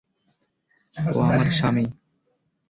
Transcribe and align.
ও 0.95 1.17
আমার 1.21 1.47
স্বামী। 1.51 1.85